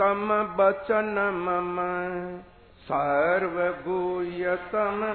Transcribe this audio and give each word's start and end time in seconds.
प्रियतम 0.00 0.56
बचन 0.56 1.32
मम 1.36 1.76
सर्वगुयतम 2.80 5.14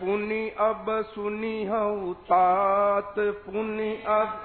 पुनि 0.00 0.50
अब 0.60 1.02
सुनी 1.06 1.66
हऊ 1.66 2.14
तात, 2.14 3.14
पुनि 3.18 4.02
अब 4.06 4.40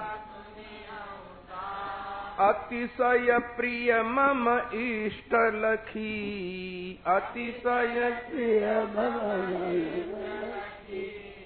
अतिशय 2.40 3.40
प्रिय 3.58 4.04
मम 4.04 4.60
इष्ट 4.74 5.34
लखी। 5.56 7.04
अतिशय 7.08 8.22
प्रिय 8.30 8.88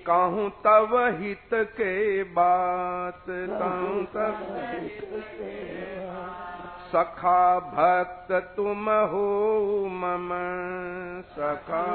कहूँ 0.08 0.50
तव 0.50 1.18
हित 1.22 1.50
के 1.54 2.24
बात, 2.24 3.26
कहूँ 3.30 4.06
तब 4.06 4.36
सखा 6.92 7.60
भक्त 7.60 8.32
तुम 8.58 8.90
हो 8.90 9.26
मम 9.92 10.30
सखा। 11.32 11.86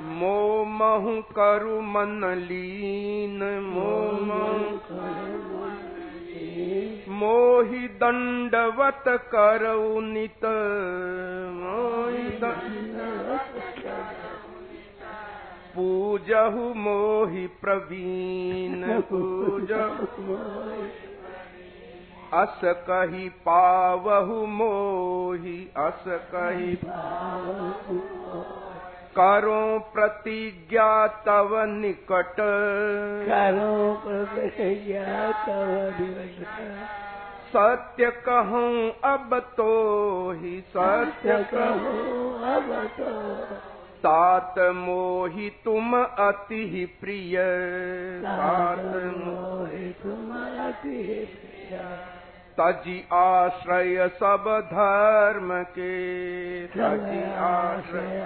मो 0.00 0.64
महु 0.64 1.22
करु 1.22 1.80
मन 1.80 2.34
लीन। 2.38 3.42
मो 3.72 4.12
महु 4.12 4.76
दंडवत 7.88 9.04
करऊ 9.08 10.00
नित। 10.00 10.44
मोहि 11.54 12.28
पूजहु 15.74 16.74
मोहि 16.74 17.46
प्रवीण। 17.46 19.00
पूजहु 19.00 20.06
अस 22.34 22.60
कही 22.64 23.28
पावहु 23.28 24.46
मोहि 24.46 25.58
अस 25.76 26.04
कही 26.06 26.74
करो 29.18 29.78
प्रतिज्ञा 29.94 31.06
तव 31.06 31.54
निकट। 31.66 32.40
करो 33.28 33.94
प्रतिज्ञा 34.04 35.30
तव 35.46 35.70
सत्य 37.46 38.10
कहूँ 38.26 38.90
अब 39.04 39.38
तो 39.56 39.70
ही 40.32 40.60
सत्य 40.68 41.38
कहूँ 41.54 42.44
अब 42.54 42.72
तो 42.98 43.12
तात 43.98 44.58
मोहि 44.74 45.48
तुम 45.64 45.96
अति 46.02 46.68
ही 46.72 46.84
प्रिय। 47.00 47.36
तात 48.24 48.84
मोहि 49.16 49.88
तुम 50.02 50.32
अति 50.66 50.98
प्रिय 51.32 51.78
तजी 52.60 53.08
आश्रय 53.12 54.08
सब 54.08 54.44
धर्म 54.72 55.62
के। 55.62 56.66
तजी 56.66 57.22
आश्रय 57.36 58.20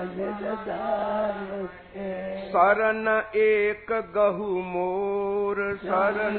शरण 1.91 3.09
एक 3.37 3.87
गहु 4.17 4.49
मोर 4.65 5.57
शरण 5.77 6.37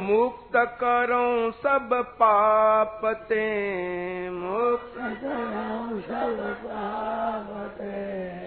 मुक्त 0.00 0.56
करो 0.80 1.50
सब 1.50 1.88
पाप 1.92 3.00
ते। 3.28 3.44
मुक्त 4.30 4.96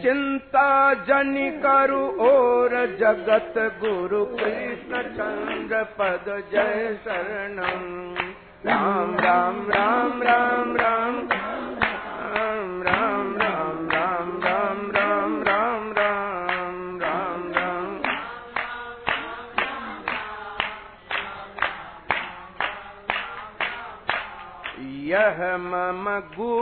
चिंता 0.04 0.94
जनि 0.94 1.50
करु 1.66 2.04
और 2.28 2.76
जगत 3.00 3.54
गुरु 3.84 4.26
कृष्ण 4.26 5.02
चंद्र 5.14 5.84
पद 6.00 6.26
जय 6.52 7.00
राम 8.66 9.16
राम 9.16 9.16
राम 9.16 9.68
राम 9.72 10.22
राम 10.22 10.76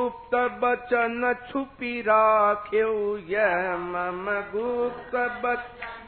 गुप्त 0.02 0.36
बचन 0.62 1.34
छुपी 1.48 1.90
राख्यो 2.02 2.94
यह 3.30 3.76
मम 3.82 4.30
गुप्त 4.54 5.16
बचन 5.44 6.00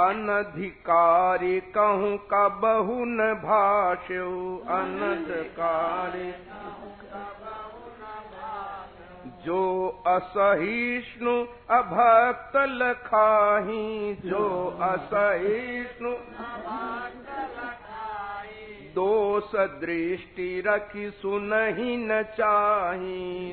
अनधिकारी 0.00 1.58
कहूँ 1.76 2.16
का 2.30 2.46
बहु 2.62 2.98
न 3.06 3.32
भाष्यो 3.42 4.28
अनधिकारी 4.76 6.30
जो 9.46 9.62
असहिष्णु 10.06 11.36
अभक्त 11.78 12.56
लखाही 12.78 14.14
जो 14.24 14.46
असहिष्णु 14.90 16.14
दोष 18.94 19.54
दृष्टि 19.54 20.62
रखी 20.66 21.10
सुनही 21.10 21.96
न 21.96 22.22
चाही। 22.22 23.52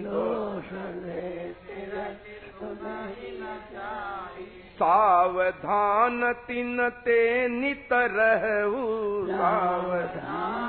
सावधान 4.79 6.33
तिन 6.33 6.89
ते 6.89 7.47
नित 7.47 7.89
रहू। 7.93 9.27
सावधान 9.27 10.59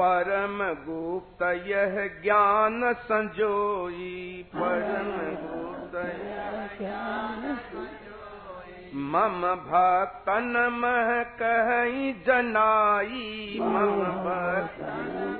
परम 0.00 0.58
गुप्त 0.86 1.42
यह 1.42 2.20
ज्ञान 2.22 2.92
संजोई। 2.92 4.44
परम 4.56 5.36
गुप्त 5.46 5.72
मम 8.94 9.54
भक्तन 9.54 10.68
मह 10.72 11.22
कहीं 11.42 12.14
जनाई। 12.26 13.58
मम 13.62 14.02
भक्तन 14.02 15.38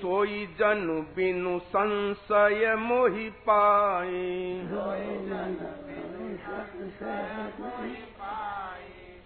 सोई 0.00 0.46
जनु 0.58 0.94
बिनु 1.16 1.58
संशय 1.58 2.74
मोहि 2.78 3.28
पाए। 3.48 4.22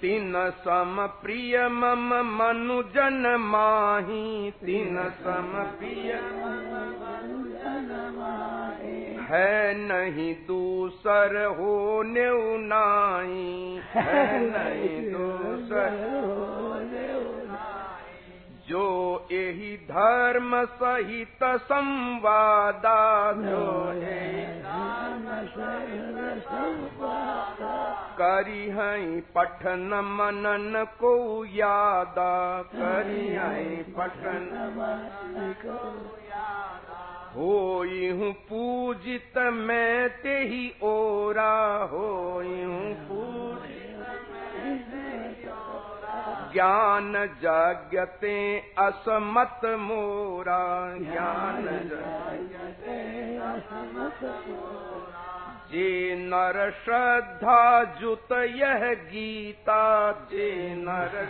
तिन 0.00 0.32
सम 0.50 0.96
प्रिय 1.22 1.68
मम 1.68 2.08
मनु 2.38 2.82
जन 2.82 3.36
माही। 3.40 4.50
तिन 4.50 4.96
सम 5.20 5.52
प्रिय 5.78 6.12
है 9.30 9.74
नहीं 9.78 10.34
दूसर 10.46 11.44
हो 11.58 12.02
नाई 12.58 13.80
है 13.94 14.40
नहीं 14.40 14.98
दूसर 15.12 15.92
जो 16.92 17.29
धर्म 19.76 20.64
सहित 20.64 21.44
संवादा। 21.44 23.32
जो 23.32 23.90
करी 28.20 28.70
हई 28.70 29.20
पठन 29.20 30.00
मनन 30.04 30.86
को 31.00 31.44
यादा। 31.44 32.62
करी 32.62 33.28
हई 33.36 33.76
पठन 33.76 34.46
हूँ 38.08 38.32
पूजित 38.32 39.38
मैं 39.38 40.08
ते 40.08 40.68
ओरा। 40.82 41.88
होई 41.92 42.62
हूँ 42.62 42.99
ज्ञान 46.52 47.12
जाग्यते 47.42 48.58
असमत 48.78 49.60
मोरा 49.64 50.94
ज्ञान 50.98 51.66
जे 55.72 56.14
नर 56.18 56.70
श्रद्धा 56.84 57.84
जुत 57.84 58.32
यह 58.32 58.92
गीता। 58.92 60.12
जे 60.12 60.74
नर 60.74 61.26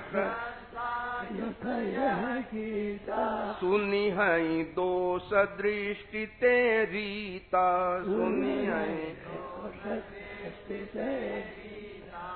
गीता। 2.54 3.52
सुनी 3.52 4.10
हई 4.10 4.62
दोष 4.62 5.32
दृष्टि 5.32 6.26
तेरीता 6.26 7.98
सुनी 8.02 8.66
हई 8.66 9.16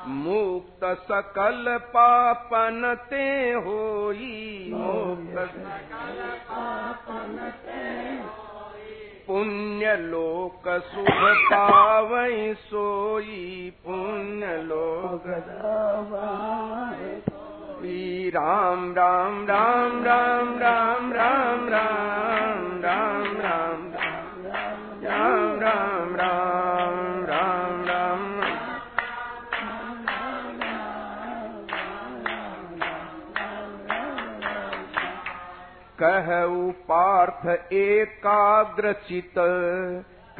मुक्त 0.07 0.85
सकल 0.85 1.65
पापन 1.89 2.81
ते 3.11 3.27
होई। 3.53 4.71
मुक्त 4.75 5.37
पुण्य 9.27 9.97
लोक 9.97 10.69
शुभ 10.69 11.23
पावई 11.53 12.55
सोई। 12.55 13.73
पुण्य 13.85 14.57
लोक 14.63 15.25
राम 18.35 18.93
राम 18.93 19.47
राम 19.47 20.05
राम 20.05 20.59
राम 20.59 20.94
कहु 36.05 36.71
पार्थ 36.71 37.73
एकाग्र 37.73 38.93
चित 38.93 39.35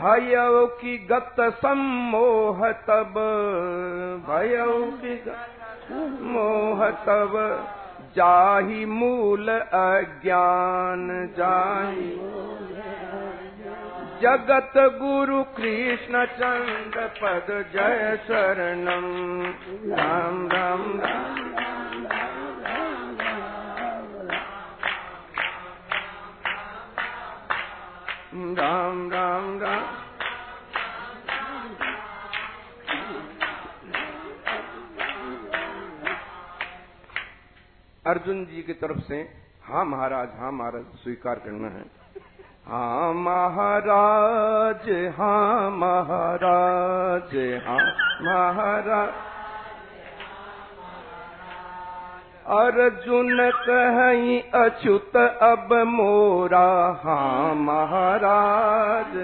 भयऊ 0.00 0.66
की 0.66 1.06
गत 1.12 1.37
सम्मोह 1.40 2.72
तब। 2.72 3.14
भयऊ 4.28 4.90
की 4.90 5.25
मोह 6.22 6.90
तब। 6.90 7.32
जाहि 8.16 8.87
मूल 8.87 9.48
अज्ञान। 9.58 11.34
जाहि 11.38 12.19
जगत 14.22 14.72
गुरु 14.76 15.42
कृष्ण 15.42 16.24
चंद्र 16.26 17.06
पद 17.06 17.48
जय 17.72 18.19
शरणम। 18.26 19.06
राम 19.92 20.36
राम 20.52 20.82
राम। 21.00 21.32
राम 28.54 29.10
राम 29.10 29.58
राम। 29.60 29.82
अर्जुन 38.06 38.44
जी 38.44 38.62
की 38.62 38.72
तरफ़ 38.74 39.00
से 39.00 39.16
हाँ 39.64 39.84
महाराज 39.84 40.28
हाँ 40.38 40.52
महाराज, 40.52 40.84
स्वीकार 40.96 41.38
करना 41.38 41.69
है। 41.69 42.01
हाँ 42.67 43.12
महाराज 43.14 44.88
हाँ 45.19 45.70
महाराज 45.70 47.35
हाँ 47.67 47.79
महाराज। 48.23 49.09
अर्जुन 52.59 53.50
कहीं 53.67 54.41
अच्युत 54.62 55.17
अब 55.17 55.73
मोरा 55.88 56.69
हाँ 57.05 57.55
महाराज। 57.55 59.17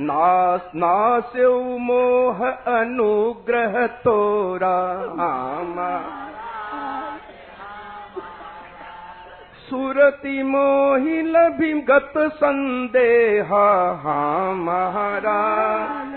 नास 0.00 0.70
नास 0.74 1.32
मोह 1.88 2.44
अनुग्रह 2.50 3.86
तोरा 4.04 4.76
हाँ 5.18 5.62
मा- 5.64 6.27
सुरति 9.68 10.42
मोहि 10.42 11.22
लभि 11.22 11.72
गत 11.90 12.12
संदेहा 12.36 13.66
हाँ 14.04 14.54
महाराज। 14.54 16.14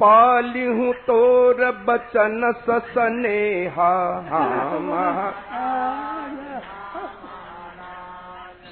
पालिहूँ 0.00 0.92
तोर 1.06 1.64
बचन 1.88 2.52
ससनेहा 2.68 3.92
हाँ 4.30 4.78
महाराज। 4.80 6.40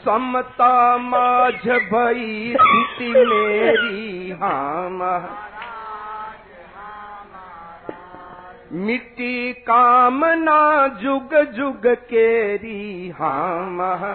समता 0.04 0.72
माझ 0.98 1.68
भई 1.92 2.54
स्थिति 2.60 3.08
मेरी 3.26 4.30
हाँ 4.42 4.88
महा 4.90 5.59
मिट्टी 8.72 9.52
कामना 9.68 10.86
जुग 11.02 11.34
जुग 11.54 11.86
केरी 12.10 13.10
हाँ 13.10 13.70
महा 13.70 14.12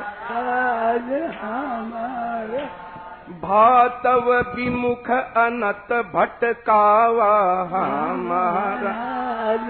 भातव 3.41 4.31
विमुख 4.55 5.09
अनत 5.11 5.91
भटकावा 6.13 7.33
हाँ 7.71 8.15
महाराज 8.17 9.69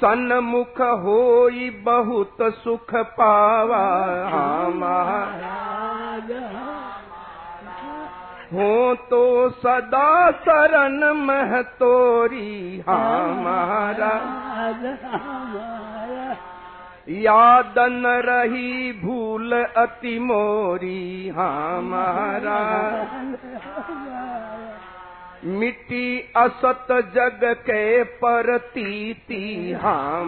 सन्मुख 0.00 0.80
होई 1.04 1.70
बहुत 1.84 2.36
सुख 2.62 2.94
पावा 3.18 3.84
हाँ 4.30 4.70
महाराज 4.70 6.30
हो 8.46 8.94
तो 9.10 9.22
सदा 9.50 10.30
शरण 10.42 10.98
मह 11.20 11.60
तोरी। 11.80 12.82
हाँ 12.88 13.22
महाराज 13.36 14.84
याद 17.16 17.74
न 17.78 18.12
रही 18.26 18.92
भूल 19.02 19.52
अति 19.76 20.18
मोरी। 20.18 21.28
हाँ 21.36 21.80
महाराज 21.82 23.34
मिट्टी 25.44 26.08
असत 26.36 26.86
जग 27.14 27.40
के 27.60 28.02
परतीति 28.22 29.44
हाँ 29.82 30.24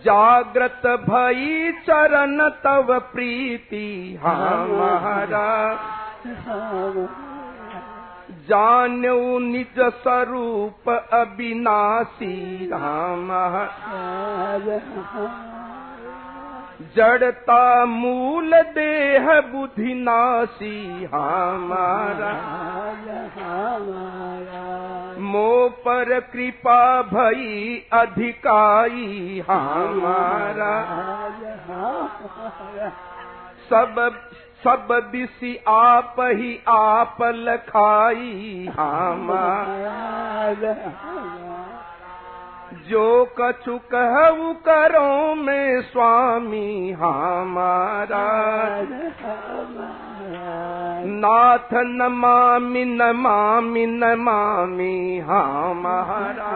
जाग्रत 0.00 0.86
भई 1.08 1.72
चरण 1.86 2.48
तव 2.64 2.98
प्रीति। 2.98 4.18
हाँ 4.22 4.66
महाराज। 4.66 5.78
जानऊ 8.48 9.38
निज 9.38 9.78
स्वरूप 9.78 10.88
अविनाशी। 11.12 12.66
राम 12.72 13.30
जड़ता 16.80 17.84
मूल 17.84 18.50
देह 18.74 19.26
बुद्धि 19.40 19.94
नासी। 19.94 20.76
हमारा 21.14 22.32
मो 25.20 25.50
पर 25.84 26.20
कृपा 26.32 27.02
भई 27.02 27.48
अधिकाई। 27.92 29.42
हमारा 29.50 30.74
सब 33.70 33.94
सब 34.64 34.88
दिशि 35.12 35.52
आप 35.68 36.16
ही 36.20 36.52
आप 36.68 37.16
लखाई। 37.22 38.66
हमारा 38.78 40.00
जो 42.88 43.06
कछु 43.40 43.74
कहु 43.94 44.52
करो 44.66 45.34
में 45.34 45.59
स्वामी 45.82 46.92
हमारा 46.92 48.26
नाथ 51.06 51.74
न 51.74 52.08
मामी 52.12 52.84
न 52.84 53.10
मामी 53.16 53.86
न 53.86 54.14
मामी 54.18 55.18
हमारा 55.28 56.52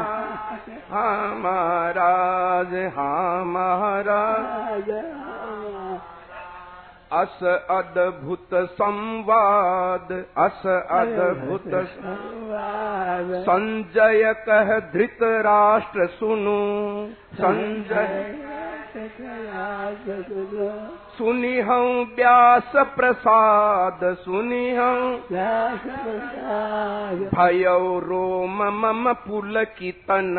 हमाराज 0.90 2.74
हमारा 2.96 4.22
अस 7.12 7.42
अद्भुत 7.70 8.54
संवाद 8.54 10.12
अस 10.38 10.62
अद्भुत 11.00 11.70
संजय 13.44 14.32
कह 14.48 14.78
धृत 14.94 15.22
राष्ट्र 15.46 16.06
सुनु। 16.06 16.58
संजय 17.34 18.53
सुनी 21.18 21.60
हूँ 21.60 21.88
व्यास 22.16 22.72
प्रसाद 22.96 24.00
सुनी 24.20 24.66
हूँ 24.76 25.18
भयो 27.30 27.98
रोम 27.98 28.62
मम 28.80 29.12
पुलकितन 29.12 30.30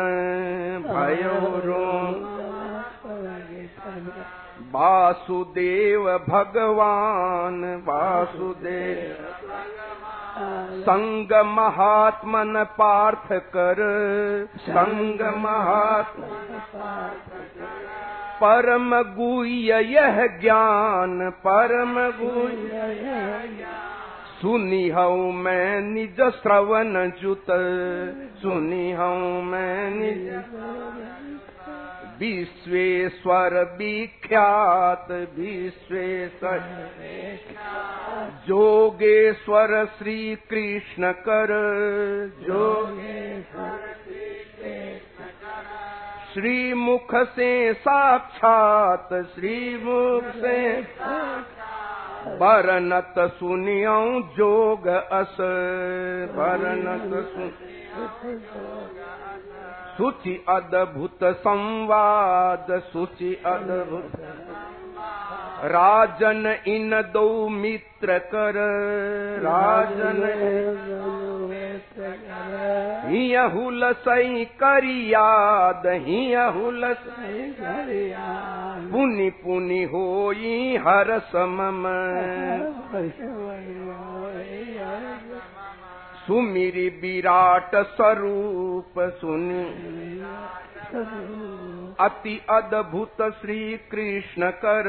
भयो 0.86 1.36
रोम 1.66 2.14
वासुदेव 4.74 6.08
भगवान 6.28 7.60
वासुदेव। 7.86 9.16
संग 10.80 11.32
महात्मन 11.46 12.64
पार्थ 12.78 13.28
कर 13.32 13.78
संग 14.60 15.20
महात्मा 15.36 16.26
परम 18.40 18.90
गुह्य 19.14 19.80
यह 19.86 20.26
ज्ञान 20.40 21.30
परम 21.46 21.94
गुह्य 22.18 22.82
सुनी 24.40 24.88
हूँ 24.88 25.32
मैं 25.34 25.80
निज 25.82 26.20
श्रवण 26.32 27.10
जुत 27.20 27.46
सुनी 28.40 28.90
हूँ 28.92 29.42
मैं 29.44 29.90
निज 29.90 30.28
विश्वेश्वर 32.20 33.54
विख्यात 33.78 35.10
विश्वेश्वर 35.38 36.60
जोगेश्वर 38.46 39.84
श्री 39.98 40.18
कृष्ण 40.50 41.12
कर 41.26 41.52
जोगेश्वर 42.42 43.94
श्री 44.04 44.26
मुख 46.74 47.14
से 47.14 47.74
साक्षात 47.74 49.08
श्री 49.34 49.84
मुख 49.84 50.24
से 50.34 50.80
बरनत 52.36 53.14
सुनियो 53.18 54.20
जोग 54.36 54.86
अस 54.86 55.36
बरनत 56.36 57.26
सुन 57.26 57.52
सुचि 59.96 60.44
अद्भुत 60.48 61.24
संवाद 61.24 62.66
सुचि 62.70 63.42
अद्भुत 63.46 64.12
राजन 65.64 66.56
इन 66.66 66.90
दो 66.90 67.48
मित्र 67.48 68.18
कर। 68.18 68.52
राजन 69.42 70.20
हीअं 71.98 73.50
हुल 73.50 73.92
सई 73.92 74.44
करी 74.44 75.12
याद 75.12 75.86
हीअं 75.86 76.52
हूलस 76.52 76.98
पुनी 78.92 79.30
पुनी 79.30 79.82
होई 79.84 80.76
हर 80.76 81.18
सम 81.18 81.56
सुमिरी 86.26 86.88
विराट 86.88 87.76
स्वरूप 87.76 88.94
सुन। 88.98 89.48
अति 92.00 92.34
अद्भुत 92.50 93.22
श्री 93.40 93.60
कृष्ण 93.90 94.50
कर 94.64 94.88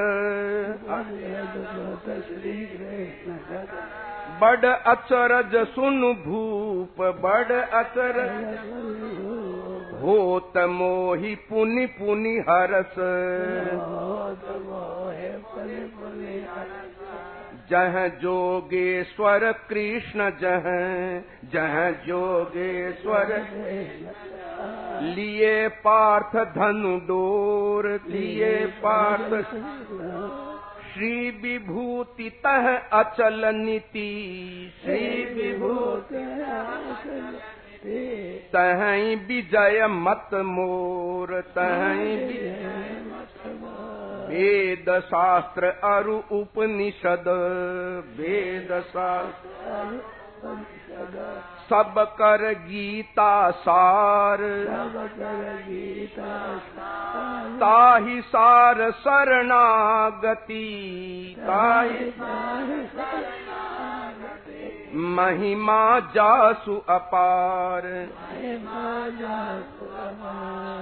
बड़ 4.41 4.65
अचरज 4.65 5.55
सुन 5.67 6.01
भूप 6.25 7.01
बड़ 7.21 7.51
अचरज 7.51 8.43
होत 10.01 10.57
मोहि 10.69 11.33
पुनि 11.49 11.85
पुनि 11.93 12.37
हरस 12.49 12.99
जह 17.71 17.95
जोगेश्वर 18.19 19.51
कृष्ण 19.69 20.29
जह 20.41 20.67
जह 21.53 21.75
जोगेश्वर 22.05 23.33
लिए 25.15 25.67
पार्थ 25.85 26.35
धनु 26.53 26.95
डोर 27.07 27.87
लिए 28.07 28.53
पार्थ 28.83 29.33
श्री 30.93 31.29
विभूति 31.41 32.29
तह 32.45 32.69
अचल 32.99 33.45
नीति 33.55 34.09
श्री 34.83 35.25
विभूति 35.33 36.23
तहई 38.53 39.15
विजय 39.27 39.87
मत 39.89 40.29
मोर 40.45 41.39
तहई 41.57 42.96
वेद 44.27 44.99
शास्त्र 44.99 45.65
अरु 45.65 46.17
उपनिषद। 46.31 47.25
वेद 48.17 48.69
शास्त्र 48.81 49.47
सब 51.69 51.95
कर 51.97 52.53
गीता 52.53 53.51
सार 53.51 54.37
ताहि 57.59 58.21
सार 58.21 58.91
शरणागति। 58.91 60.65
ताहि 61.39 62.11
महिमा 64.97 65.99
जासु 65.99 66.83
अपार। 66.89 67.81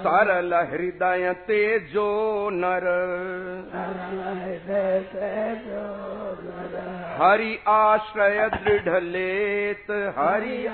सरल 0.04 0.54
हृदय 0.54 1.34
तेजो 1.34 2.50
नर। 2.54 2.86
हरि 7.22 7.60
आश्रय 7.68 8.50
दृढ़ 8.50 9.02
लेत। 9.02 10.14
हरि 10.18 10.66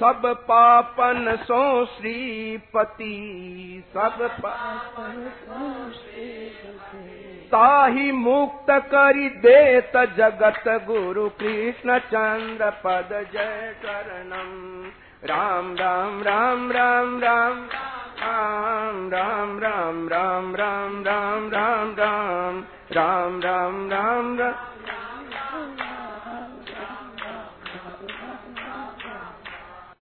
सब 0.00 0.22
पापन 0.42 1.36
सो 1.42 1.62
श्रीपति 1.86 3.14
सब 3.94 4.18
पापन 4.40 5.16
ताहि 7.52 8.12
मुक्त 8.12 8.70
करि 8.86 9.28
देत 9.42 9.96
जगत 10.16 10.68
गुरु 10.86 11.28
कृष्ण 11.40 11.98
चंद्र 12.06 12.70
पद 12.84 13.12
जय 13.32 13.74
शरणम 13.82 14.50
राम 15.24 15.74
राम 15.74 16.22
राम 16.22 16.70
राम 16.72 17.18
राम 17.20 17.66
राम 18.22 19.08
राम 19.10 19.58
राम 19.58 19.58
राम 19.58 20.08
राम 20.08 20.54
राम 20.54 21.50
राम 21.50 21.50
राम 21.50 22.64
राम 22.92 23.40
राम 23.40 23.88
राम 23.90 24.38
राम 24.38 24.79